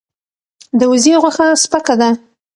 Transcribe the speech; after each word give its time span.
د 0.79 0.81
وزې 0.91 1.13
غوښه 1.21 1.47
سپکه 1.63 1.95
ده. 1.99 2.09